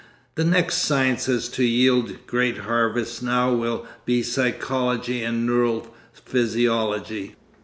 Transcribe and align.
The 0.33 0.43
next 0.43 0.77
sciences 0.77 1.47
to 1.49 1.63
yield 1.63 2.25
great 2.25 2.57
harvests 2.61 3.21
now 3.21 3.53
will 3.53 3.85
be 4.03 4.23
psychology 4.23 5.21
and 5.21 5.45
neural 5.45 5.93
physiology. 6.11 7.35